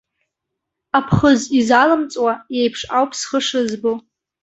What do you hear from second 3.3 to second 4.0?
шызбо.